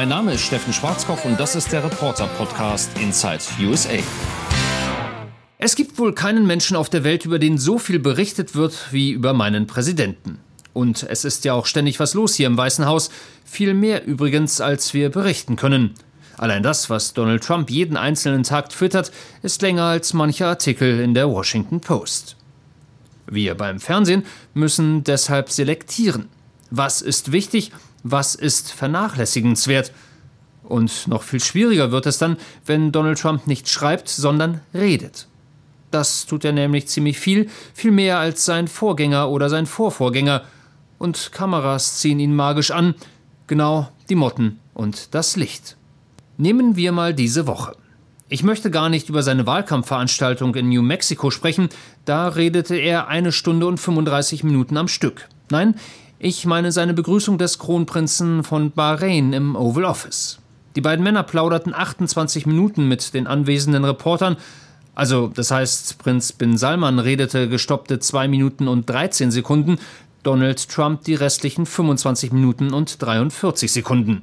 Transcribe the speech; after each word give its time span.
Mein 0.00 0.08
Name 0.08 0.32
ist 0.32 0.40
Steffen 0.40 0.72
Schwarzkopf 0.72 1.26
und 1.26 1.38
das 1.38 1.54
ist 1.54 1.72
der 1.72 1.84
Reporter-Podcast 1.84 2.90
Inside 2.98 3.40
USA. 3.60 3.98
Es 5.58 5.76
gibt 5.76 5.98
wohl 5.98 6.14
keinen 6.14 6.46
Menschen 6.46 6.74
auf 6.74 6.88
der 6.88 7.04
Welt, 7.04 7.26
über 7.26 7.38
den 7.38 7.58
so 7.58 7.78
viel 7.78 7.98
berichtet 7.98 8.54
wird 8.54 8.86
wie 8.92 9.10
über 9.10 9.34
meinen 9.34 9.66
Präsidenten. 9.66 10.38
Und 10.72 11.02
es 11.02 11.26
ist 11.26 11.44
ja 11.44 11.52
auch 11.52 11.66
ständig 11.66 12.00
was 12.00 12.14
los 12.14 12.34
hier 12.34 12.46
im 12.46 12.56
Weißen 12.56 12.86
Haus. 12.86 13.10
Viel 13.44 13.74
mehr 13.74 14.06
übrigens, 14.06 14.62
als 14.62 14.94
wir 14.94 15.10
berichten 15.10 15.56
können. 15.56 15.92
Allein 16.38 16.62
das, 16.62 16.88
was 16.88 17.12
Donald 17.12 17.44
Trump 17.44 17.68
jeden 17.68 17.98
einzelnen 17.98 18.42
Tag 18.42 18.70
twittert, 18.70 19.12
ist 19.42 19.60
länger 19.60 19.84
als 19.84 20.14
mancher 20.14 20.46
Artikel 20.46 20.98
in 20.98 21.12
der 21.12 21.28
Washington 21.28 21.82
Post. 21.82 22.36
Wir 23.26 23.54
beim 23.54 23.78
Fernsehen 23.78 24.24
müssen 24.54 25.04
deshalb 25.04 25.50
selektieren. 25.50 26.30
Was 26.70 27.02
ist 27.02 27.32
wichtig, 27.32 27.72
was 28.02 28.34
ist 28.34 28.72
vernachlässigenswert? 28.72 29.92
Und 30.62 31.08
noch 31.08 31.22
viel 31.22 31.40
schwieriger 31.40 31.90
wird 31.90 32.06
es 32.06 32.18
dann, 32.18 32.36
wenn 32.64 32.92
Donald 32.92 33.18
Trump 33.18 33.46
nicht 33.46 33.68
schreibt, 33.68 34.08
sondern 34.08 34.60
redet. 34.72 35.26
Das 35.90 36.26
tut 36.26 36.44
er 36.44 36.52
nämlich 36.52 36.86
ziemlich 36.86 37.18
viel, 37.18 37.48
viel 37.74 37.90
mehr 37.90 38.18
als 38.18 38.44
sein 38.44 38.68
Vorgänger 38.68 39.28
oder 39.28 39.48
sein 39.48 39.66
Vorvorgänger. 39.66 40.44
Und 40.98 41.32
Kameras 41.32 41.98
ziehen 41.98 42.20
ihn 42.20 42.36
magisch 42.36 42.70
an, 42.70 42.94
genau 43.48 43.88
die 44.08 44.14
Motten 44.14 44.60
und 44.74 45.14
das 45.14 45.36
Licht. 45.36 45.76
Nehmen 46.36 46.76
wir 46.76 46.92
mal 46.92 47.14
diese 47.14 47.46
Woche. 47.46 47.74
Ich 48.28 48.44
möchte 48.44 48.70
gar 48.70 48.88
nicht 48.88 49.08
über 49.08 49.24
seine 49.24 49.44
Wahlkampfveranstaltung 49.44 50.54
in 50.54 50.68
New 50.68 50.82
Mexico 50.82 51.32
sprechen, 51.32 51.68
da 52.04 52.28
redete 52.28 52.76
er 52.76 53.08
eine 53.08 53.32
Stunde 53.32 53.66
und 53.66 53.78
35 53.78 54.44
Minuten 54.44 54.76
am 54.76 54.86
Stück. 54.86 55.28
Nein, 55.50 55.74
ich 56.22 56.44
meine 56.44 56.70
seine 56.70 56.92
Begrüßung 56.92 57.38
des 57.38 57.58
Kronprinzen 57.58 58.44
von 58.44 58.70
Bahrain 58.70 59.32
im 59.32 59.56
Oval 59.56 59.86
Office. 59.86 60.38
Die 60.76 60.82
beiden 60.82 61.02
Männer 61.02 61.22
plauderten 61.22 61.74
28 61.74 62.44
Minuten 62.44 62.86
mit 62.86 63.14
den 63.14 63.26
anwesenden 63.26 63.84
Reportern, 63.84 64.36
also, 64.94 65.28
das 65.34 65.50
heißt, 65.50 65.96
Prinz 65.98 66.32
bin 66.32 66.58
Salman 66.58 66.98
redete 66.98 67.48
gestoppte 67.48 68.00
2 68.00 68.28
Minuten 68.28 68.68
und 68.68 68.90
13 68.90 69.30
Sekunden, 69.30 69.78
Donald 70.22 70.68
Trump 70.68 71.04
die 71.04 71.14
restlichen 71.14 71.64
25 71.64 72.32
Minuten 72.32 72.74
und 72.74 73.00
43 73.00 73.72
Sekunden. 73.72 74.22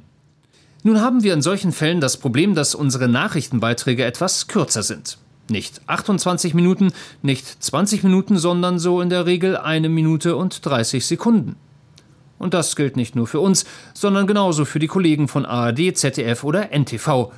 Nun 0.84 1.00
haben 1.00 1.24
wir 1.24 1.34
in 1.34 1.42
solchen 1.42 1.72
Fällen 1.72 2.00
das 2.00 2.18
Problem, 2.18 2.54
dass 2.54 2.76
unsere 2.76 3.08
Nachrichtenbeiträge 3.08 4.04
etwas 4.04 4.46
kürzer 4.46 4.84
sind. 4.84 5.18
Nicht 5.50 5.80
28 5.88 6.54
Minuten, 6.54 6.92
nicht 7.22 7.60
20 7.60 8.04
Minuten, 8.04 8.38
sondern 8.38 8.78
so 8.78 9.00
in 9.00 9.08
der 9.08 9.26
Regel 9.26 9.56
eine 9.56 9.88
Minute 9.88 10.36
und 10.36 10.64
30 10.64 11.04
Sekunden. 11.04 11.56
Und 12.38 12.54
das 12.54 12.76
gilt 12.76 12.96
nicht 12.96 13.16
nur 13.16 13.26
für 13.26 13.40
uns, 13.40 13.64
sondern 13.94 14.26
genauso 14.26 14.64
für 14.64 14.78
die 14.78 14.86
Kollegen 14.86 15.28
von 15.28 15.44
ARD, 15.44 15.96
ZDF 15.96 16.44
oder 16.44 16.70
NTV. 16.72 17.32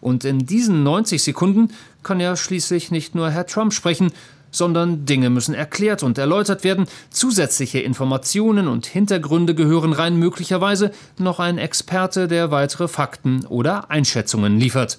Und 0.00 0.24
in 0.24 0.46
diesen 0.46 0.82
90 0.82 1.22
Sekunden 1.22 1.72
kann 2.02 2.18
ja 2.18 2.36
schließlich 2.36 2.90
nicht 2.90 3.14
nur 3.14 3.30
Herr 3.30 3.46
Trump 3.46 3.72
sprechen, 3.72 4.12
sondern 4.52 5.06
Dinge 5.06 5.30
müssen 5.30 5.54
erklärt 5.54 6.02
und 6.02 6.18
erläutert 6.18 6.62
werden, 6.62 6.86
zusätzliche 7.10 7.80
Informationen 7.80 8.68
und 8.68 8.86
Hintergründe 8.86 9.54
gehören 9.54 9.92
rein 9.92 10.16
möglicherweise 10.16 10.92
noch 11.18 11.40
ein 11.40 11.58
Experte, 11.58 12.28
der 12.28 12.50
weitere 12.50 12.86
Fakten 12.86 13.46
oder 13.46 13.90
Einschätzungen 13.90 14.58
liefert. 14.58 14.98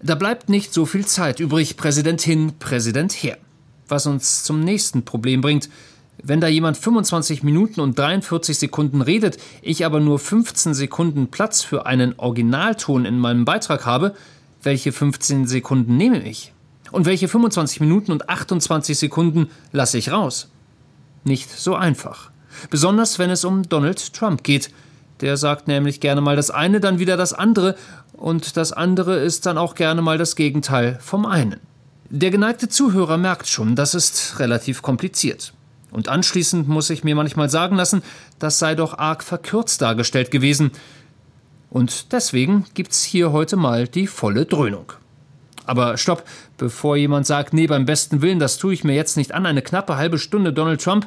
Da 0.00 0.14
bleibt 0.14 0.48
nicht 0.48 0.72
so 0.72 0.86
viel 0.86 1.04
Zeit 1.06 1.40
übrig, 1.40 1.76
Präsident 1.76 2.20
hin, 2.20 2.52
Präsident 2.58 3.12
her. 3.12 3.36
Was 3.88 4.06
uns 4.06 4.44
zum 4.44 4.60
nächsten 4.60 5.04
Problem 5.04 5.40
bringt, 5.40 5.68
wenn 6.22 6.40
da 6.40 6.48
jemand 6.48 6.76
25 6.76 7.42
Minuten 7.42 7.80
und 7.80 7.98
43 7.98 8.58
Sekunden 8.58 9.02
redet, 9.02 9.38
ich 9.62 9.84
aber 9.84 10.00
nur 10.00 10.18
15 10.18 10.74
Sekunden 10.74 11.28
Platz 11.28 11.62
für 11.62 11.86
einen 11.86 12.18
Originalton 12.18 13.04
in 13.04 13.18
meinem 13.18 13.44
Beitrag 13.44 13.86
habe, 13.86 14.14
welche 14.62 14.92
15 14.92 15.46
Sekunden 15.46 15.96
nehme 15.96 16.22
ich? 16.22 16.52
Und 16.90 17.06
welche 17.06 17.28
25 17.28 17.80
Minuten 17.80 18.12
und 18.12 18.28
28 18.28 18.98
Sekunden 18.98 19.48
lasse 19.72 19.98
ich 19.98 20.10
raus? 20.10 20.50
Nicht 21.24 21.50
so 21.50 21.74
einfach. 21.74 22.30
Besonders 22.70 23.18
wenn 23.18 23.30
es 23.30 23.44
um 23.44 23.68
Donald 23.68 24.12
Trump 24.14 24.42
geht. 24.42 24.70
Der 25.20 25.36
sagt 25.36 25.68
nämlich 25.68 26.00
gerne 26.00 26.20
mal 26.20 26.36
das 26.36 26.50
eine, 26.50 26.80
dann 26.80 26.98
wieder 26.98 27.16
das 27.16 27.32
andere, 27.32 27.76
und 28.18 28.56
das 28.56 28.72
andere 28.72 29.18
ist 29.18 29.46
dann 29.46 29.58
auch 29.58 29.74
gerne 29.74 30.02
mal 30.02 30.18
das 30.18 30.34
Gegenteil 30.34 30.98
vom 31.00 31.24
einen. 31.24 31.60
Der 32.10 32.30
geneigte 32.30 32.68
Zuhörer 32.68 33.16
merkt 33.16 33.46
schon, 33.46 33.76
das 33.76 33.94
ist 33.94 34.38
relativ 34.38 34.82
kompliziert. 34.82 35.52
Und 35.90 36.08
anschließend 36.08 36.68
muss 36.68 36.90
ich 36.90 37.04
mir 37.04 37.14
manchmal 37.14 37.48
sagen 37.48 37.76
lassen, 37.76 38.02
das 38.38 38.58
sei 38.58 38.74
doch 38.74 38.98
arg 38.98 39.22
verkürzt 39.22 39.80
dargestellt 39.80 40.30
gewesen. 40.30 40.70
Und 41.70 42.12
deswegen 42.12 42.64
gibt's 42.74 43.02
hier 43.04 43.32
heute 43.32 43.56
mal 43.56 43.88
die 43.88 44.06
volle 44.06 44.46
Dröhnung. 44.46 44.92
Aber 45.66 45.98
stopp, 45.98 46.24
bevor 46.56 46.96
jemand 46.96 47.26
sagt, 47.26 47.52
nee, 47.52 47.66
beim 47.66 47.84
besten 47.84 48.22
Willen, 48.22 48.38
das 48.38 48.56
tue 48.56 48.72
ich 48.72 48.84
mir 48.84 48.94
jetzt 48.94 49.18
nicht 49.18 49.32
an, 49.32 49.44
eine 49.44 49.60
knappe 49.60 49.96
halbe 49.96 50.18
Stunde 50.18 50.52
Donald 50.52 50.82
Trump. 50.82 51.06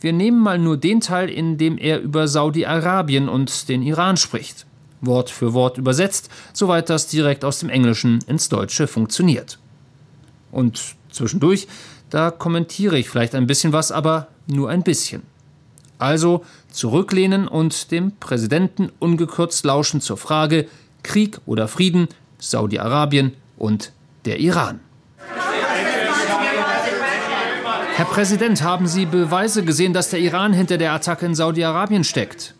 Wir 0.00 0.12
nehmen 0.12 0.40
mal 0.40 0.58
nur 0.58 0.76
den 0.76 1.00
Teil, 1.00 1.30
in 1.30 1.56
dem 1.56 1.78
er 1.78 2.00
über 2.00 2.26
Saudi-Arabien 2.26 3.28
und 3.28 3.68
den 3.68 3.82
Iran 3.82 4.16
spricht. 4.16 4.66
Wort 5.00 5.30
für 5.30 5.52
Wort 5.52 5.78
übersetzt, 5.78 6.30
soweit 6.52 6.90
das 6.90 7.06
direkt 7.06 7.44
aus 7.44 7.60
dem 7.60 7.68
Englischen 7.68 8.20
ins 8.26 8.48
Deutsche 8.48 8.88
funktioniert. 8.88 9.58
Und 10.50 10.96
zwischendurch 11.10 11.68
da 12.12 12.30
kommentiere 12.30 12.98
ich 12.98 13.08
vielleicht 13.08 13.34
ein 13.34 13.46
bisschen 13.46 13.72
was, 13.72 13.90
aber 13.90 14.28
nur 14.46 14.68
ein 14.68 14.82
bisschen. 14.82 15.22
Also 15.98 16.44
zurücklehnen 16.70 17.48
und 17.48 17.90
dem 17.90 18.12
Präsidenten 18.20 18.90
ungekürzt 18.98 19.64
lauschen 19.64 20.02
zur 20.02 20.18
Frage 20.18 20.68
Krieg 21.02 21.40
oder 21.46 21.68
Frieden, 21.68 22.08
Saudi-Arabien 22.38 23.32
und 23.56 23.92
der 24.26 24.40
Iran. 24.40 24.80
Herr 27.94 28.06
Präsident, 28.06 28.62
haben 28.62 28.86
Sie 28.86 29.06
Beweise 29.06 29.64
gesehen, 29.64 29.94
dass 29.94 30.10
der 30.10 30.20
Iran 30.20 30.52
hinter 30.52 30.76
der 30.76 30.92
Attacke 30.92 31.24
in 31.24 31.34
Saudi-Arabien 31.34 32.04
steckt? 32.04 32.54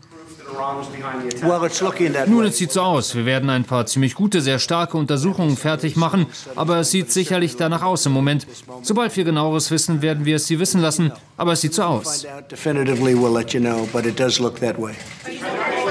Nun, 2.26 2.44
es 2.44 2.58
sieht 2.58 2.72
so 2.72 2.82
aus. 2.82 3.14
Wir 3.14 3.24
werden 3.26 3.50
ein 3.50 3.64
paar 3.64 3.86
ziemlich 3.86 4.14
gute, 4.14 4.40
sehr 4.40 4.58
starke 4.58 4.96
Untersuchungen 4.96 5.56
fertig 5.56 5.96
machen, 5.96 6.26
aber 6.56 6.78
es 6.78 6.90
sieht 6.90 7.10
sicherlich 7.10 7.56
danach 7.56 7.82
aus 7.82 8.06
im 8.06 8.12
Moment. 8.12 8.46
Sobald 8.82 9.16
wir 9.16 9.24
genaueres 9.24 9.70
wissen, 9.70 10.02
werden 10.02 10.24
wir 10.24 10.36
es 10.36 10.46
Sie 10.46 10.58
wissen 10.58 10.80
lassen, 10.80 11.12
aber 11.36 11.52
es 11.52 11.60
sieht 11.60 11.74
so 11.74 11.82
aus. 11.82 12.26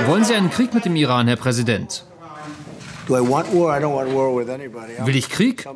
Wollen 0.07 0.23
Sie 0.23 0.33
einen 0.33 0.49
Krieg 0.49 0.73
mit 0.73 0.85
dem 0.85 0.95
Iran, 0.95 1.27
Herr 1.27 1.35
Präsident? 1.35 2.05
Will 3.07 5.15
ich 5.15 5.29
Krieg? 5.29 5.67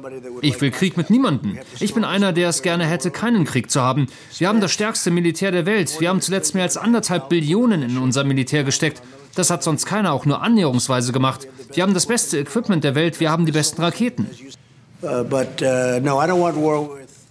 Ich 0.42 0.62
will 0.62 0.72
Krieg 0.72 0.98
mit 0.98 1.10
niemandem. 1.10 1.58
Ich 1.80 1.94
bin 1.94 2.04
einer, 2.04 2.34
der 2.34 2.50
es 2.50 2.62
gerne 2.62 2.86
hätte, 2.86 3.12
keinen 3.12 3.46
Krieg 3.46 3.72
zu 3.72 3.82
haben. 3.82 4.08
Wir 4.38 4.48
haben 4.48 4.62
das 4.62 4.72
stärkste 4.72 5.12
Militär 5.12 5.52
der 5.52 5.66
Welt. 5.66 6.00
Wir 6.00 6.10
haben 6.10 6.22
zuletzt 6.22 6.54
mehr 6.54 6.64
als 6.64 6.78
anderthalb 6.78 7.30
Billionen 7.30 7.82
in 7.82 7.98
unser 7.98 8.24
Militär 8.24 8.64
gesteckt. 8.64 9.02
Das 9.36 9.50
hat 9.50 9.64
sonst 9.64 9.86
keiner 9.86 10.14
auch 10.14 10.26
nur 10.26 10.42
annäherungsweise 10.42 11.12
gemacht. 11.12 11.48
Wir 11.74 11.84
haben 11.84 11.94
das 11.94 12.06
beste 12.06 12.40
Equipment 12.40 12.84
der 12.84 12.96
Welt. 12.96 13.20
Wir 13.20 13.32
haben 13.32 13.46
die 13.46 13.52
besten 13.52 13.82
Raketen. 13.82 14.30
Uh, 15.04 15.08
uh, 15.08 15.24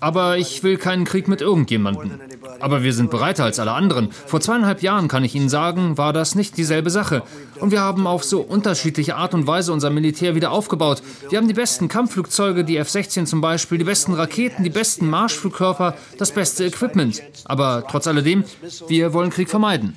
Aber 0.05 0.37
ich 0.37 0.63
will 0.63 0.77
keinen 0.77 1.07
Krieg 1.07 1.29
mit 1.29 1.41
irgendjemandem. 1.41 2.21
Aber 2.61 2.83
wir 2.83 2.93
sind 2.93 3.11
breiter 3.11 3.45
als 3.45 3.59
alle 3.59 3.73
anderen. 3.73 4.11
Vor 4.11 4.39
zweieinhalb 4.39 4.83
Jahren, 4.83 5.09
kann 5.09 5.25
ich 5.25 5.35
Ihnen 5.35 5.49
sagen, 5.49 5.97
war 5.97 6.13
das 6.13 6.35
nicht 6.35 6.59
dieselbe 6.59 6.91
Sache. 6.91 7.23
Und 7.59 7.71
wir 7.71 7.81
haben 7.81 8.07
auf 8.07 8.23
so 8.23 8.43
unterschiedliche 8.43 9.17
Art 9.17 9.33
und 9.33 9.47
Weise 9.47 9.73
unser 9.73 9.89
Militär 9.89 10.35
wieder 10.35 10.51
aufgebaut. 10.51 11.03
Wir 11.31 11.39
haben 11.39 11.49
die 11.49 11.55
besten 11.55 11.89
Kampfflugzeuge, 11.89 12.65
die 12.65 12.77
F-16 12.77 13.25
zum 13.25 13.41
Beispiel, 13.41 13.79
die 13.79 13.85
besten 13.85 14.13
Raketen, 14.13 14.63
die 14.63 14.69
besten 14.69 15.09
Marschflugkörper, 15.09 15.97
das 16.19 16.33
beste 16.33 16.67
Equipment. 16.67 17.23
Aber 17.47 17.85
trotz 17.91 18.07
alledem, 18.07 18.45
wir 18.89 19.15
wollen 19.15 19.31
Krieg 19.31 19.49
vermeiden. 19.49 19.97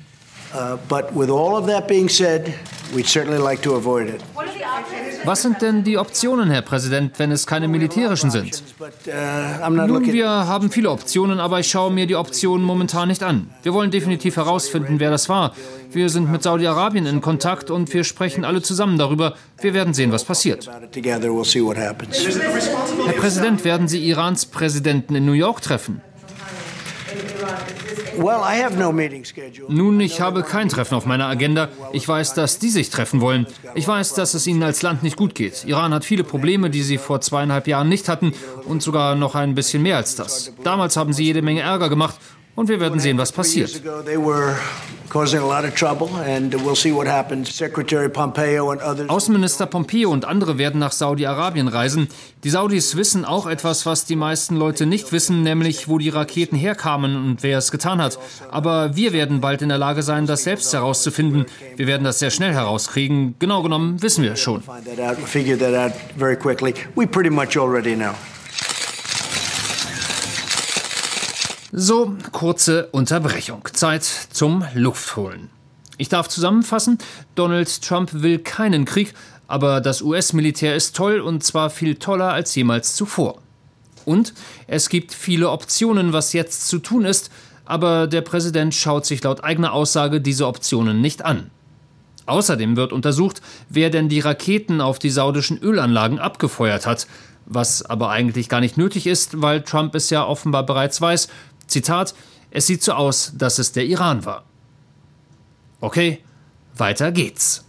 Uh, 0.54 0.76
but 0.88 1.14
with 1.14 1.30
all 1.30 1.56
of 1.56 1.66
that 1.66 1.86
being 1.88 2.08
said, 2.08 2.54
we'd 2.94 3.06
certainly 3.06 3.38
like 3.38 3.62
to 3.62 3.74
avoid 3.74 4.08
it. 4.08 4.22
Was 5.24 5.42
sind 5.42 5.60
denn 5.60 5.84
die 5.84 5.98
Optionen, 5.98 6.50
Herr 6.50 6.62
Präsident, 6.62 7.18
wenn 7.18 7.30
es 7.32 7.46
keine 7.46 7.68
militärischen 7.68 8.30
sind? 8.30 8.62
Nun, 8.78 10.12
wir 10.12 10.28
haben 10.28 10.70
viele 10.70 10.90
Optionen, 10.90 11.40
aber 11.40 11.60
ich 11.60 11.68
schaue 11.68 11.90
mir 11.90 12.06
die 12.06 12.16
Optionen 12.16 12.64
momentan 12.64 13.08
nicht 13.08 13.22
an. 13.22 13.50
Wir 13.62 13.74
wollen 13.74 13.90
definitiv 13.90 14.36
herausfinden, 14.36 15.00
wer 15.00 15.10
das 15.10 15.28
war. 15.28 15.52
Wir 15.90 16.08
sind 16.08 16.30
mit 16.30 16.42
Saudi-Arabien 16.42 17.04
in 17.06 17.20
Kontakt 17.20 17.70
und 17.70 17.92
wir 17.92 18.04
sprechen 18.04 18.44
alle 18.44 18.62
zusammen 18.62 18.96
darüber. 18.96 19.34
Wir 19.60 19.74
werden 19.74 19.92
sehen, 19.92 20.12
was 20.12 20.24
passiert. 20.24 20.66
Herr 20.66 20.80
Präsident, 23.18 23.64
werden 23.64 23.88
Sie 23.88 24.08
Irans 24.08 24.46
Präsidenten 24.46 25.14
in 25.14 25.26
New 25.26 25.32
York 25.32 25.60
treffen? 25.60 26.00
Nun, 29.68 30.00
ich 30.00 30.20
habe 30.20 30.42
kein 30.42 30.68
Treffen 30.68 30.94
auf 30.94 31.06
meiner 31.06 31.26
Agenda. 31.26 31.68
Ich 31.92 32.06
weiß, 32.06 32.34
dass 32.34 32.58
die 32.58 32.68
sich 32.68 32.90
treffen 32.90 33.20
wollen. 33.20 33.46
Ich 33.74 33.86
weiß, 33.86 34.14
dass 34.14 34.34
es 34.34 34.46
ihnen 34.46 34.62
als 34.62 34.82
Land 34.82 35.02
nicht 35.02 35.16
gut 35.16 35.34
geht. 35.34 35.64
Iran 35.64 35.94
hat 35.94 36.04
viele 36.04 36.24
Probleme, 36.24 36.70
die 36.70 36.82
sie 36.82 36.98
vor 36.98 37.20
zweieinhalb 37.20 37.66
Jahren 37.66 37.88
nicht 37.88 38.08
hatten 38.08 38.32
und 38.64 38.82
sogar 38.82 39.14
noch 39.14 39.34
ein 39.34 39.54
bisschen 39.54 39.82
mehr 39.82 39.96
als 39.96 40.16
das. 40.16 40.52
Damals 40.64 40.96
haben 40.96 41.12
sie 41.12 41.24
jede 41.24 41.42
Menge 41.42 41.60
Ärger 41.60 41.88
gemacht 41.88 42.16
und 42.58 42.68
wir 42.68 42.80
werden 42.80 42.98
sehen, 42.98 43.16
was 43.18 43.30
passiert. 43.30 43.80
Außenminister 49.08 49.66
Pompeo 49.66 50.10
und 50.10 50.24
andere 50.24 50.58
werden 50.58 50.80
nach 50.80 50.90
Saudi-Arabien 50.90 51.68
reisen. 51.68 52.08
Die 52.42 52.50
Saudis 52.50 52.96
wissen 52.96 53.24
auch 53.24 53.46
etwas, 53.46 53.86
was 53.86 54.06
die 54.06 54.16
meisten 54.16 54.56
Leute 54.56 54.86
nicht 54.86 55.12
wissen, 55.12 55.44
nämlich 55.44 55.86
wo 55.86 55.98
die 55.98 56.08
Raketen 56.08 56.56
herkamen 56.56 57.14
und 57.14 57.44
wer 57.44 57.58
es 57.58 57.70
getan 57.70 58.02
hat. 58.02 58.18
Aber 58.50 58.96
wir 58.96 59.12
werden 59.12 59.40
bald 59.40 59.62
in 59.62 59.68
der 59.68 59.78
Lage 59.78 60.02
sein, 60.02 60.26
das 60.26 60.42
selbst 60.42 60.72
herauszufinden. 60.72 61.46
Wir 61.76 61.86
werden 61.86 62.02
das 62.02 62.18
sehr 62.18 62.30
schnell 62.30 62.52
herauskriegen. 62.52 63.36
Genau 63.38 63.62
genommen 63.62 64.02
wissen 64.02 64.24
wir 64.24 64.32
es 64.32 64.40
schon. 64.40 64.64
So, 71.70 72.16
kurze 72.32 72.86
Unterbrechung. 72.92 73.60
Zeit 73.74 74.02
zum 74.02 74.64
Luftholen. 74.72 75.50
Ich 75.98 76.08
darf 76.08 76.26
zusammenfassen, 76.26 76.96
Donald 77.34 77.82
Trump 77.82 78.22
will 78.22 78.38
keinen 78.38 78.86
Krieg, 78.86 79.12
aber 79.48 79.82
das 79.82 80.00
US-Militär 80.00 80.74
ist 80.74 80.96
toll 80.96 81.20
und 81.20 81.44
zwar 81.44 81.68
viel 81.68 81.96
toller 81.96 82.32
als 82.32 82.54
jemals 82.54 82.96
zuvor. 82.96 83.42
Und 84.06 84.32
es 84.66 84.88
gibt 84.88 85.12
viele 85.12 85.50
Optionen, 85.50 86.14
was 86.14 86.32
jetzt 86.32 86.68
zu 86.68 86.78
tun 86.78 87.04
ist, 87.04 87.30
aber 87.66 88.06
der 88.06 88.22
Präsident 88.22 88.74
schaut 88.74 89.04
sich 89.04 89.22
laut 89.22 89.44
eigener 89.44 89.74
Aussage 89.74 90.22
diese 90.22 90.46
Optionen 90.46 91.02
nicht 91.02 91.22
an. 91.22 91.50
Außerdem 92.24 92.76
wird 92.76 92.94
untersucht, 92.94 93.42
wer 93.68 93.90
denn 93.90 94.08
die 94.08 94.20
Raketen 94.20 94.80
auf 94.80 94.98
die 94.98 95.10
saudischen 95.10 95.58
Ölanlagen 95.58 96.18
abgefeuert 96.18 96.86
hat, 96.86 97.06
was 97.44 97.82
aber 97.82 98.08
eigentlich 98.08 98.48
gar 98.48 98.60
nicht 98.60 98.78
nötig 98.78 99.06
ist, 99.06 99.42
weil 99.42 99.62
Trump 99.62 99.94
es 99.94 100.08
ja 100.08 100.24
offenbar 100.24 100.64
bereits 100.64 101.00
weiß. 101.00 101.28
Zitat, 101.68 102.14
es 102.50 102.66
sieht 102.66 102.82
so 102.82 102.92
aus, 102.92 103.32
dass 103.36 103.58
es 103.58 103.72
der 103.72 103.84
Iran 103.84 104.24
war. 104.24 104.44
Okay, 105.80 106.24
weiter 106.76 107.12
geht's. 107.12 107.64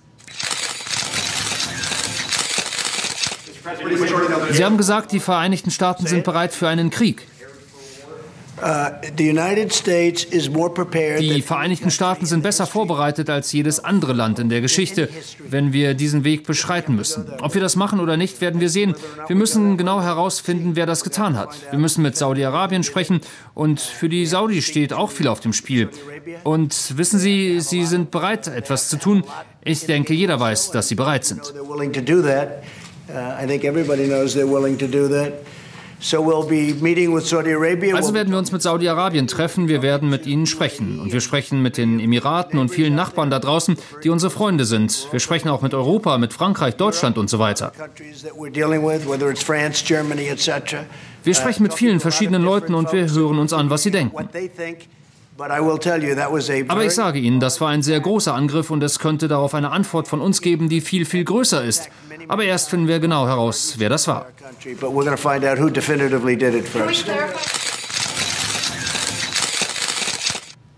Sie 4.52 4.66
haben 4.66 4.78
gesagt, 4.78 5.12
die 5.12 5.20
Vereinigten 5.20 5.70
Staaten 5.70 6.08
sind 6.08 6.24
bereit 6.24 6.54
für 6.54 6.68
einen 6.68 6.90
Krieg. 6.90 7.28
Uh, 8.62 8.90
die 9.12 9.32
Vereinigten 11.42 11.92
Staaten 11.92 12.26
sind 12.26 12.44
besser 12.44 12.66
vorbereitet 12.66 13.30
als 13.30 13.52
jedes 13.52 13.84
andere 13.84 14.14
Land 14.14 14.40
in 14.40 14.50
der 14.50 14.60
Geschichte, 14.62 15.08
wenn 15.48 15.72
wir 15.72 15.94
diesen 15.94 16.24
Weg 16.26 16.46
beschreiten 16.46 16.96
müssen. 16.96 17.32
Ob 17.42 17.54
wir 17.54 17.62
das 17.62 17.76
machen 17.76 18.00
oder 18.00 18.18
nicht, 18.18 18.42
werden 18.42 18.60
wir 18.60 18.70
sehen. 18.70 18.96
Wir 19.28 19.36
müssen 19.36 19.78
genau 19.78 20.02
herausfinden, 20.02 20.76
wer 20.76 20.86
das 20.86 21.04
getan 21.04 21.38
hat. 21.38 21.56
Wir 21.72 21.80
müssen 21.80 22.02
mit 22.02 22.18
Saudi-Arabien 22.18 22.84
sprechen 22.84 23.22
und 23.54 23.80
für 23.80 24.10
die 24.10 24.26
Saudis 24.26 24.66
steht 24.66 24.92
auch 24.92 25.12
viel 25.12 25.28
auf 25.28 25.40
dem 25.40 25.54
Spiel. 25.54 25.90
Und 26.44 26.98
wissen 26.98 27.20
Sie, 27.20 27.62
sie 27.62 27.86
sind 27.86 28.12
bereit, 28.12 28.48
etwas 28.48 28.90
zu 28.90 28.98
tun. 28.98 29.24
Ich 29.64 29.86
denke, 29.86 30.14
jeder 30.14 30.40
weiß, 30.40 30.72
dass 30.72 30.88
sie 30.88 30.96
bereit 30.96 31.26
sind. 31.26 31.54
Uh, 33.12 33.34
I 33.44 33.48
think 33.48 33.64
everybody 33.64 34.06
knows 34.06 34.36
they're 34.36 34.46
willing 34.46 34.78
to 34.78 34.86
do 34.86 35.08
that. 35.08 35.34
Also 37.96 38.14
werden 38.14 38.32
wir 38.32 38.38
uns 38.38 38.52
mit 38.52 38.62
Saudi-Arabien 38.62 39.28
treffen, 39.28 39.68
wir 39.68 39.82
werden 39.82 40.10
mit 40.10 40.26
ihnen 40.26 40.46
sprechen. 40.46 41.00
Und 41.00 41.12
wir 41.12 41.22
sprechen 41.22 41.62
mit 41.62 41.78
den 41.78 42.00
Emiraten 42.00 42.58
und 42.58 42.70
vielen 42.70 42.96
Nachbarn 42.96 43.30
da 43.30 43.40
draußen, 43.40 43.78
die 44.04 44.10
unsere 44.10 44.32
Freunde 44.32 44.66
sind. 44.66 45.08
Wir 45.12 45.20
sprechen 45.20 45.50
auch 45.50 45.62
mit 45.62 45.74
Europa, 45.74 46.18
mit 46.18 46.34
Frankreich, 46.34 46.76
Deutschland 46.76 47.18
und 47.18 47.30
so 47.30 47.40
weiter. 47.40 47.74
Wir 51.24 51.36
sprechen 51.36 51.64
mit 51.64 51.74
vielen 51.74 52.00
verschiedenen 52.00 52.44
Leuten 52.44 52.74
und 52.74 52.94
wir 52.94 53.12
hören 53.12 53.40
uns 53.40 53.52
an, 53.52 53.70
was 53.70 53.84
sie 53.84 53.92
denken. 53.92 54.16
Aber 55.40 56.86
ich 56.86 56.94
sage 56.94 57.20
Ihnen, 57.20 57.40
das 57.40 57.62
war 57.62 57.70
ein 57.70 57.82
sehr 57.82 58.00
großer 58.00 58.34
Angriff 58.34 58.70
und 58.72 58.84
es 58.84 59.00
könnte 59.00 59.28
darauf 59.28 59.54
eine 59.54 59.72
Antwort 59.72 60.08
von 60.08 60.22
uns 60.22 60.42
geben, 60.42 60.70
die 60.70 60.82
viel, 60.82 61.06
viel 61.06 61.24
größer 61.24 61.64
ist. 61.64 61.90
Aber 62.28 62.44
erst 62.44 62.70
finden 62.70 62.88
wir 62.88 63.00
genau 63.00 63.28
heraus, 63.28 63.76
wer 63.78 63.90
das 63.90 64.08
war. 64.08 64.28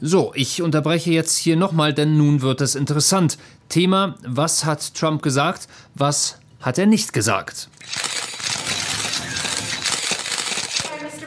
So, 0.03 0.31
ich 0.33 0.61
unterbreche 0.61 1.11
jetzt 1.11 1.37
hier 1.37 1.55
nochmal, 1.55 1.93
denn 1.93 2.17
nun 2.17 2.41
wird 2.41 2.61
es 2.61 2.75
interessant. 2.75 3.37
Thema, 3.69 4.15
was 4.25 4.65
hat 4.65 4.95
Trump 4.95 5.21
gesagt, 5.21 5.67
was 5.93 6.39
hat 6.59 6.77
er 6.77 6.87
nicht 6.87 7.13
gesagt? 7.13 7.69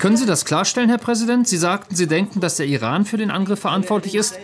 Können 0.04 0.18
Sie 0.18 0.26
das 0.26 0.44
klarstellen, 0.44 0.90
Herr 0.90 0.98
Präsident? 0.98 1.48
Sie 1.48 1.56
sagten, 1.56 1.94
Sie 1.94 2.06
denken, 2.06 2.38
dass 2.40 2.56
der 2.56 2.66
Iran 2.66 3.06
für 3.06 3.16
den 3.16 3.30
Angriff 3.30 3.60
verantwortlich 3.60 4.14
ist. 4.14 4.38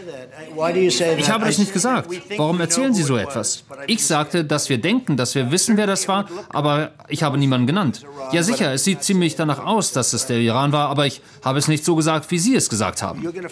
Ich 0.87 1.31
habe 1.31 1.45
das 1.45 1.59
nicht 1.59 1.75
gesagt. 1.75 2.09
Warum 2.39 2.59
erzählen 2.61 2.95
Sie 2.95 3.03
so 3.03 3.19
etwas? 3.19 3.65
Ich 3.87 4.07
sagte, 4.07 4.43
dass 4.43 4.71
wir 4.71 4.81
denken, 4.81 5.19
dass 5.19 5.35
wir 5.35 5.51
wissen, 5.51 5.77
wer 5.77 5.87
das 5.87 6.09
war, 6.09 6.31
aber 6.49 6.93
ich 7.09 7.23
habe 7.23 7.37
niemanden 7.37 7.67
genannt. 7.67 8.07
Ja 8.33 8.43
sicher, 8.43 8.73
es 8.73 8.85
sieht 8.85 9.03
ziemlich 9.05 9.37
danach 9.37 9.63
aus, 9.63 9.93
dass 9.93 10.15
es 10.15 10.25
der 10.25 10.39
Iran 10.39 10.73
war, 10.73 10.89
aber 10.89 11.05
ich 11.05 11.21
habe 11.45 11.59
es 11.59 11.69
nicht 11.69 11.85
so 11.85 11.95
gesagt, 11.95 12.31
wie 12.31 12.39
Sie 12.39 12.55
es 12.55 12.71
gesagt 12.71 13.03
haben. 13.03 13.21
Sie 13.21 13.43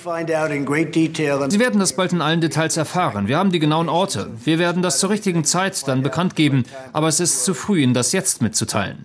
werden 1.61 1.79
das 1.79 1.93
bald 1.93 2.15
in 2.15 2.23
allen 2.23 2.41
Details 2.41 2.79
erfahren. 2.79 3.29
Wir 3.29 3.37
haben 3.37 3.53
die 3.53 3.59
genauen 3.59 3.91
Orte. 3.91 4.31
Wir 4.43 4.59
werden 4.59 4.81
das 4.81 4.99
zur 4.99 5.11
richtigen 5.11 5.45
Zeit 5.45 5.87
dann 5.87 6.03
bekannt 6.03 6.37
geben, 6.37 6.65
aber 6.95 7.09
es 7.09 7.21
ist 7.21 7.45
zu 7.45 7.53
früh, 7.53 7.83
Ihnen 7.83 7.93
das 7.93 8.13
jetzt 8.13 8.41
mitzuteilen. 8.41 9.05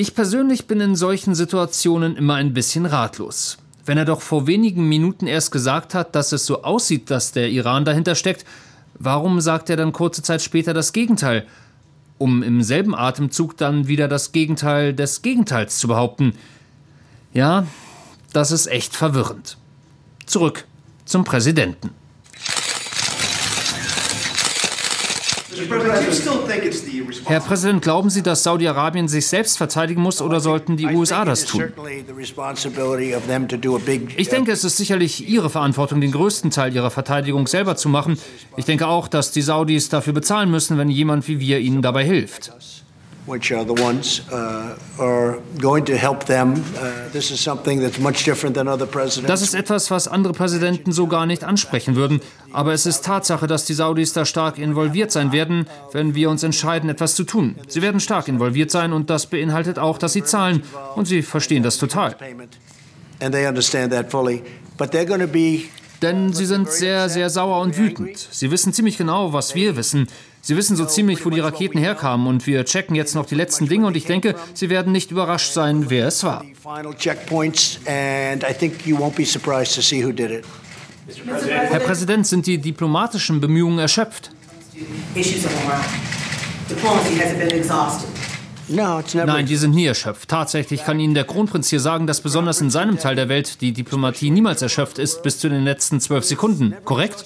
Ich 0.00 0.14
persönlich 0.14 0.68
bin 0.68 0.80
in 0.80 0.94
solchen 0.94 1.34
Situationen 1.34 2.14
immer 2.14 2.36
ein 2.36 2.54
bisschen 2.54 2.86
ratlos. 2.86 3.58
Wenn 3.84 3.98
er 3.98 4.04
doch 4.04 4.20
vor 4.20 4.46
wenigen 4.46 4.88
Minuten 4.88 5.26
erst 5.26 5.50
gesagt 5.50 5.92
hat, 5.92 6.14
dass 6.14 6.30
es 6.30 6.46
so 6.46 6.62
aussieht, 6.62 7.10
dass 7.10 7.32
der 7.32 7.50
Iran 7.50 7.84
dahinter 7.84 8.14
steckt, 8.14 8.44
warum 8.94 9.40
sagt 9.40 9.70
er 9.70 9.76
dann 9.76 9.92
kurze 9.92 10.22
Zeit 10.22 10.40
später 10.40 10.72
das 10.72 10.92
Gegenteil? 10.92 11.48
Um 12.16 12.44
im 12.44 12.62
selben 12.62 12.94
Atemzug 12.94 13.56
dann 13.56 13.88
wieder 13.88 14.06
das 14.06 14.30
Gegenteil 14.30 14.94
des 14.94 15.20
Gegenteils 15.22 15.80
zu 15.80 15.88
behaupten. 15.88 16.34
Ja, 17.34 17.66
das 18.32 18.52
ist 18.52 18.68
echt 18.68 18.94
verwirrend. 18.94 19.56
Zurück 20.26 20.64
zum 21.06 21.24
Präsidenten. 21.24 21.90
Herr 27.24 27.40
Präsident, 27.40 27.82
glauben 27.82 28.10
Sie, 28.10 28.22
dass 28.22 28.42
Saudi-Arabien 28.42 29.08
sich 29.08 29.26
selbst 29.26 29.58
verteidigen 29.58 30.00
muss 30.00 30.20
oder 30.20 30.40
sollten 30.40 30.76
die 30.76 30.86
USA 30.86 31.24
das 31.24 31.44
tun? 31.44 31.72
Ich 34.16 34.28
denke, 34.28 34.52
es 34.52 34.64
ist 34.64 34.76
sicherlich 34.76 35.28
Ihre 35.28 35.50
Verantwortung, 35.50 36.00
den 36.00 36.12
größten 36.12 36.50
Teil 36.50 36.74
Ihrer 36.74 36.90
Verteidigung 36.90 37.46
selber 37.46 37.76
zu 37.76 37.88
machen. 37.88 38.18
Ich 38.56 38.64
denke 38.64 38.86
auch, 38.86 39.08
dass 39.08 39.30
die 39.30 39.42
Saudis 39.42 39.88
dafür 39.88 40.12
bezahlen 40.12 40.50
müssen, 40.50 40.78
wenn 40.78 40.88
jemand 40.88 41.28
wie 41.28 41.40
wir 41.40 41.58
ihnen 41.58 41.82
dabei 41.82 42.04
hilft 42.04 42.52
which 43.28 43.52
are 43.52 43.64
the 43.64 43.80
ones 43.82 44.22
uh, 44.32 44.76
are 44.98 45.38
going 45.60 45.84
to 45.84 45.96
help 45.96 46.24
them. 46.24 46.54
Uh, 46.54 47.08
this 47.12 47.30
is 47.30 47.40
something 47.40 47.80
that's 47.80 47.98
much 47.98 48.24
different 48.24 48.56
than 48.56 48.66
other 48.66 48.86
presidents. 48.86 49.28
Das 49.28 49.42
ist 49.42 49.54
etwas, 49.54 49.90
was 49.90 50.08
andere 50.08 50.32
Präsidenten 50.32 50.92
so 50.92 51.06
gar 51.06 51.26
nicht 51.26 51.44
ansprechen 51.44 51.94
würden. 51.94 52.20
Aber 52.52 52.72
es 52.72 52.86
ist 52.86 53.04
Tatsache, 53.04 53.46
dass 53.46 53.64
die 53.64 53.74
Saudis 53.74 54.12
da 54.12 54.24
stark 54.24 54.58
involviert 54.58 55.12
sein 55.12 55.32
werden, 55.32 55.66
wenn 55.92 56.14
wir 56.14 56.30
uns 56.30 56.42
entscheiden, 56.42 56.88
etwas 56.88 57.14
zu 57.14 57.24
tun. 57.24 57.56
Sie 57.68 57.82
werden 57.82 58.00
stark 58.00 58.28
involviert 58.28 58.70
sein 58.70 58.92
und 58.92 59.10
das 59.10 59.26
beinhaltet 59.26 59.78
auch, 59.78 59.98
dass 59.98 60.14
sie 60.14 60.24
zahlen. 60.24 60.62
Und 60.96 61.06
sie 61.06 61.22
verstehen 61.22 61.62
das 61.62 61.78
total. 61.78 62.16
And 63.20 63.32
they 63.32 63.46
understand 63.46 63.92
that 63.92 64.10
fully. 64.10 64.42
But 64.76 64.92
they're 64.92 65.04
going 65.04 65.20
to 65.20 65.26
be 65.26 65.64
denn 66.02 66.32
sie 66.32 66.46
sind 66.46 66.70
sehr, 66.70 67.08
sehr 67.08 67.28
sauer 67.28 67.60
und 67.60 67.76
wütend. 67.76 68.16
Sie 68.30 68.50
wissen 68.50 68.72
ziemlich 68.72 68.96
genau, 68.96 69.32
was 69.32 69.54
wir 69.54 69.76
wissen. 69.76 70.06
Sie 70.48 70.56
wissen 70.56 70.76
so 70.76 70.86
ziemlich, 70.86 71.26
wo 71.26 71.28
die 71.28 71.40
Raketen 71.40 71.78
herkamen 71.78 72.26
und 72.26 72.46
wir 72.46 72.64
checken 72.64 72.96
jetzt 72.96 73.14
noch 73.14 73.26
die 73.26 73.34
letzten 73.34 73.68
Dinge 73.68 73.86
und 73.86 73.98
ich 73.98 74.06
denke, 74.06 74.34
Sie 74.54 74.70
werden 74.70 74.94
nicht 74.94 75.10
überrascht 75.10 75.52
sein, 75.52 75.90
wer 75.90 76.06
es 76.06 76.24
war. 76.24 76.42
Herr 81.44 81.80
Präsident, 81.80 82.26
sind 82.26 82.46
die 82.46 82.56
diplomatischen 82.56 83.42
Bemühungen 83.42 83.78
erschöpft? 83.78 84.30
Nein, 89.26 89.46
die 89.46 89.56
sind 89.56 89.74
nie 89.74 89.86
erschöpft. 89.86 90.28
Tatsächlich 90.28 90.84
kann 90.84 91.00
Ihnen 91.00 91.14
der 91.14 91.24
Kronprinz 91.24 91.70
hier 91.70 91.80
sagen, 91.80 92.06
dass 92.06 92.20
besonders 92.20 92.60
in 92.60 92.70
seinem 92.70 92.98
Teil 92.98 93.16
der 93.16 93.28
Welt 93.28 93.60
die 93.62 93.72
Diplomatie 93.72 94.30
niemals 94.30 94.60
erschöpft 94.60 94.98
ist 94.98 95.22
bis 95.22 95.38
zu 95.38 95.48
den 95.48 95.64
letzten 95.64 96.00
zwölf 96.00 96.24
Sekunden. 96.24 96.74
Korrekt? 96.84 97.24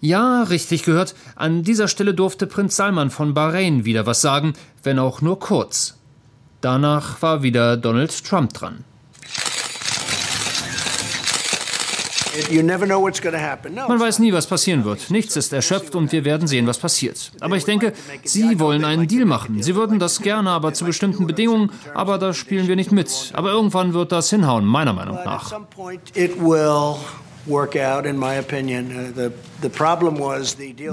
Ja, 0.00 0.44
richtig 0.44 0.84
gehört. 0.84 1.14
An 1.34 1.64
dieser 1.64 1.88
Stelle 1.88 2.14
durfte 2.14 2.46
Prinz 2.46 2.76
Salman 2.76 3.10
von 3.10 3.34
Bahrain 3.34 3.84
wieder 3.84 4.06
was 4.06 4.20
sagen, 4.20 4.54
wenn 4.82 4.98
auch 4.98 5.22
nur 5.22 5.40
kurz. 5.40 5.96
Danach 6.60 7.20
war 7.22 7.42
wieder 7.42 7.76
Donald 7.76 8.24
Trump 8.24 8.52
dran. 8.52 8.84
Man 13.88 14.00
weiß 14.00 14.20
nie, 14.20 14.32
was 14.32 14.46
passieren 14.46 14.84
wird. 14.84 15.10
Nichts 15.10 15.34
ist 15.34 15.52
erschöpft 15.52 15.96
und 15.96 16.12
wir 16.12 16.24
werden 16.24 16.46
sehen, 16.46 16.68
was 16.68 16.78
passiert. 16.78 17.32
Aber 17.40 17.56
ich 17.56 17.64
denke, 17.64 17.92
Sie 18.22 18.60
wollen 18.60 18.84
einen 18.84 19.08
Deal 19.08 19.24
machen. 19.24 19.60
Sie 19.62 19.74
würden 19.74 19.98
das 19.98 20.20
gerne, 20.20 20.50
aber 20.50 20.72
zu 20.72 20.84
bestimmten 20.84 21.26
Bedingungen. 21.26 21.72
Aber 21.94 22.18
da 22.18 22.32
spielen 22.34 22.68
wir 22.68 22.76
nicht 22.76 22.92
mit. 22.92 23.32
Aber 23.32 23.50
irgendwann 23.50 23.92
wird 23.92 24.12
das 24.12 24.30
hinhauen, 24.30 24.64
meiner 24.64 24.92
Meinung 24.92 25.18
nach. 25.24 25.52
Uh, 27.48 27.66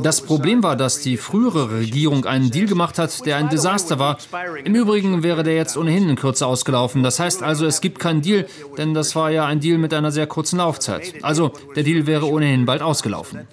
das 0.01 0.21
Problem 0.21 0.63
war, 0.63 0.75
dass 0.75 1.01
die 1.01 1.17
frühere 1.17 1.71
Regierung 1.71 2.25
einen 2.25 2.49
Deal 2.51 2.67
gemacht 2.67 2.97
hat, 2.97 3.25
der 3.25 3.37
ein 3.37 3.49
Desaster 3.49 3.99
war. 3.99 4.17
Im 4.63 4.75
Übrigen 4.75 5.23
wäre 5.23 5.43
der 5.43 5.55
jetzt 5.55 5.77
ohnehin 5.77 6.09
in 6.09 6.15
Kürze 6.15 6.47
ausgelaufen. 6.47 7.03
Das 7.03 7.19
heißt 7.19 7.43
also, 7.43 7.65
es 7.65 7.81
gibt 7.81 7.99
keinen 7.99 8.21
Deal, 8.21 8.47
denn 8.77 8.93
das 8.93 9.15
war 9.15 9.31
ja 9.31 9.45
ein 9.45 9.59
Deal 9.59 9.77
mit 9.77 9.93
einer 9.93 10.11
sehr 10.11 10.27
kurzen 10.27 10.57
Laufzeit. 10.57 11.15
Also, 11.21 11.51
der 11.75 11.83
Deal 11.83 12.07
wäre 12.07 12.27
ohnehin 12.27 12.65
bald 12.65 12.81
ausgelaufen. 12.81 13.47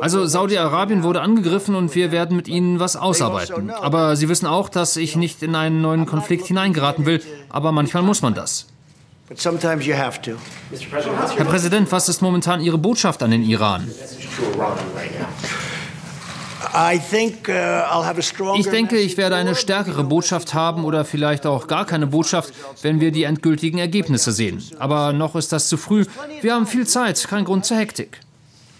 Also 0.00 0.26
Saudi-Arabien 0.26 1.02
wurde 1.02 1.20
angegriffen 1.20 1.74
und 1.76 1.94
wir 1.94 2.10
werden 2.12 2.36
mit 2.36 2.48
ihnen 2.48 2.80
was 2.80 2.96
ausarbeiten. 2.96 3.70
Aber 3.70 4.16
Sie 4.16 4.28
wissen 4.28 4.46
auch, 4.46 4.68
dass 4.68 4.96
ich 4.96 5.16
nicht 5.16 5.42
in 5.42 5.54
einen 5.54 5.80
neuen 5.80 6.06
Konflikt 6.06 6.46
hineingeraten 6.46 7.06
will, 7.06 7.22
aber 7.48 7.72
manchmal 7.72 8.02
muss 8.02 8.22
man 8.22 8.34
das. 8.34 8.66
Herr 11.36 11.44
Präsident, 11.44 11.92
was 11.92 12.08
ist 12.08 12.20
momentan 12.20 12.60
Ihre 12.60 12.78
Botschaft 12.78 13.22
an 13.22 13.30
den 13.30 13.44
Iran? 13.44 13.88
Uh, 16.60 18.54
ich 18.56 18.68
denke, 18.68 18.98
ich 18.98 19.16
werde 19.16 19.36
eine 19.36 19.54
stärkere 19.54 20.04
Botschaft 20.04 20.52
haben 20.52 20.84
oder 20.84 21.06
vielleicht 21.06 21.46
auch 21.46 21.66
gar 21.66 21.86
keine 21.86 22.06
Botschaft, 22.06 22.52
wenn 22.82 23.00
wir 23.00 23.12
die 23.12 23.24
endgültigen 23.24 23.78
Ergebnisse 23.78 24.30
sehen. 24.32 24.62
Aber 24.78 25.14
noch 25.14 25.36
ist 25.36 25.52
das 25.52 25.68
zu 25.68 25.78
früh. 25.78 26.04
Wir 26.42 26.54
haben 26.54 26.66
viel 26.66 26.86
Zeit, 26.86 27.26
kein 27.28 27.44
Grund 27.44 27.64
zur 27.64 27.78
Hektik. 27.78 28.20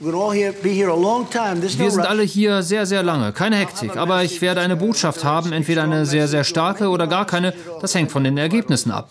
Wir 0.00 1.90
sind 1.90 2.06
alle 2.06 2.22
hier 2.22 2.62
sehr, 2.62 2.86
sehr 2.86 3.02
lange. 3.02 3.32
Keine 3.32 3.56
Hektik. 3.56 3.96
Aber 3.96 4.24
ich 4.24 4.40
werde 4.40 4.62
eine 4.62 4.76
Botschaft 4.76 5.24
haben, 5.24 5.52
entweder 5.52 5.82
eine 5.82 6.06
sehr, 6.06 6.26
sehr 6.26 6.44
starke 6.44 6.88
oder 6.88 7.06
gar 7.06 7.26
keine. 7.26 7.52
Das 7.80 7.94
hängt 7.94 8.10
von 8.10 8.24
den 8.24 8.38
Ergebnissen 8.38 8.90
ab. 8.92 9.10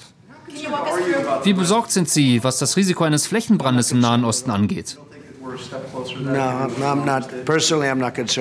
Wie 1.43 1.53
besorgt 1.53 1.91
sind 1.91 2.09
Sie, 2.09 2.43
was 2.43 2.57
das 2.57 2.75
Risiko 2.75 3.03
eines 3.03 3.27
Flächenbrandes 3.27 3.91
im 3.91 3.99
Nahen 3.99 4.25
Osten 4.25 4.49
angeht? 4.49 4.97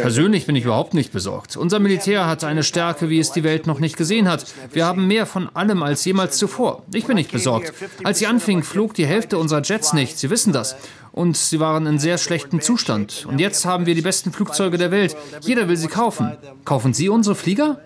Persönlich 0.02 0.46
bin 0.46 0.56
ich 0.56 0.64
überhaupt 0.64 0.94
nicht 0.94 1.12
besorgt. 1.12 1.56
Unser 1.56 1.78
Militär 1.78 2.26
hat 2.26 2.44
eine 2.44 2.62
Stärke, 2.62 3.08
wie 3.08 3.18
es 3.18 3.32
die 3.32 3.44
Welt 3.44 3.66
noch 3.66 3.80
nicht 3.80 3.96
gesehen 3.96 4.28
hat. 4.28 4.46
Wir 4.72 4.86
haben 4.86 5.06
mehr 5.06 5.26
von 5.26 5.48
allem 5.54 5.82
als 5.82 6.04
jemals 6.04 6.36
zuvor. 6.38 6.82
Ich 6.92 7.06
bin 7.06 7.16
nicht 7.16 7.32
besorgt. 7.32 7.72
Als 8.04 8.18
sie 8.18 8.26
anfing, 8.26 8.62
flog 8.62 8.94
die 8.94 9.06
Hälfte 9.06 9.38
unserer 9.38 9.62
Jets 9.62 9.92
nicht. 9.92 10.18
Sie 10.18 10.30
wissen 10.30 10.52
das. 10.52 10.76
Und 11.12 11.36
sie 11.36 11.58
waren 11.58 11.86
in 11.86 11.98
sehr 11.98 12.18
schlechtem 12.18 12.60
Zustand. 12.60 13.26
Und 13.28 13.40
jetzt 13.40 13.64
haben 13.64 13.86
wir 13.86 13.94
die 13.94 14.02
besten 14.02 14.32
Flugzeuge 14.32 14.78
der 14.78 14.90
Welt. 14.90 15.16
Jeder 15.40 15.68
will 15.68 15.76
sie 15.76 15.88
kaufen. 15.88 16.36
Kaufen 16.64 16.94
Sie 16.94 17.08
unsere 17.08 17.34
Flieger? 17.34 17.80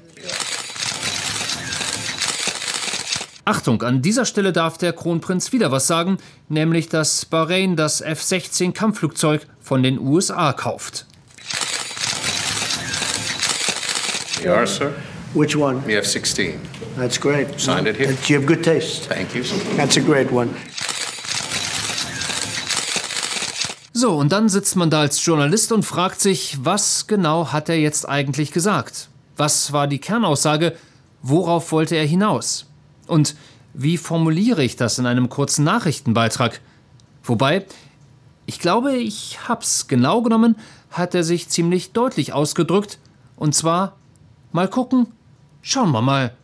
Achtung, 3.44 3.82
an 3.82 4.02
dieser 4.02 4.25
Stelle 4.25 4.52
darf 4.52 4.78
der 4.78 4.92
Kronprinz 4.92 5.52
wieder 5.52 5.72
was 5.72 5.88
sagen, 5.88 6.18
nämlich 6.49 6.88
dass 6.88 7.25
Bahrain 7.25 7.75
das 7.75 8.00
F-16 8.00 8.72
Kampfflugzeug 8.72 9.49
von 9.61 9.82
den 9.82 9.99
USA 9.99 10.52
kauft. 10.52 11.06
Yeah, 14.44 14.64
sir. 14.64 14.92
Which 15.34 15.56
one? 15.56 15.82
The 15.87 15.94
F-16. 15.94 16.54
That's 16.96 17.20
great. 17.20 17.58
Signed 17.58 17.88
it 17.88 17.96
here. 17.96 18.16
You 18.28 18.37
have 18.37 18.46
good 18.46 18.62
taste. 18.62 19.08
Thank 19.08 19.34
you. 19.34 19.42
That's 19.76 19.96
a 19.96 20.00
great 20.00 20.30
one. 20.30 20.50
So, 23.92 24.16
und 24.16 24.30
dann 24.30 24.49
sitzt 24.49 24.76
man 24.76 24.90
da 24.90 25.00
als 25.00 25.25
Journalist 25.25 25.72
und 25.72 25.84
fragt 25.84 26.20
sich, 26.20 26.58
was 26.62 27.08
genau 27.08 27.50
hat 27.50 27.68
er 27.68 27.78
jetzt 27.78 28.08
eigentlich 28.08 28.52
gesagt? 28.52 29.08
Was 29.37 29.72
war 29.72 29.88
die 29.88 29.99
Kernaussage? 29.99 30.76
Worauf 31.22 31.72
wollte 31.72 31.96
er 31.96 32.06
hinaus? 32.06 32.66
Und 33.12 33.37
wie 33.75 33.99
formuliere 33.99 34.64
ich 34.64 34.76
das 34.76 34.99
in 34.99 35.04
einem 35.04 35.28
kurzen 35.28 35.64
Nachrichtenbeitrag? 35.66 36.62
Wobei, 37.23 37.66
ich 38.47 38.59
glaube, 38.59 38.97
ich 38.97 39.47
hab's 39.47 39.87
genau 39.87 40.23
genommen, 40.23 40.57
hat 40.90 41.14
er 41.14 41.23
sich 41.23 41.50
ziemlich 41.50 41.92
deutlich 41.92 42.33
ausgedrückt. 42.33 42.99
Und 43.37 43.54
zwar, 43.54 43.97
mal 44.50 44.66
gucken, 44.66 45.09
schauen 45.61 45.90
wir 45.92 46.00
mal. 46.00 46.35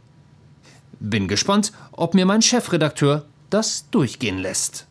Bin 1.00 1.26
gespannt, 1.26 1.72
ob 1.92 2.12
mir 2.12 2.26
mein 2.26 2.42
Chefredakteur 2.42 3.24
das 3.48 3.88
durchgehen 3.90 4.36
lässt. 4.36 4.87